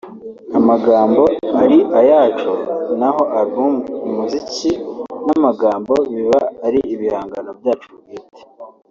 amagambo 0.59 1.23
ari 1.61 1.77
ayacu 1.99 2.51
naho 2.99 3.21
album 3.39 3.73
umuziki 4.05 4.71
n’amagambo 5.25 5.93
biba 6.11 6.39
ari 6.65 6.79
ibihangano 6.93 7.51
byacu 7.59 7.89
bwite” 7.99 8.41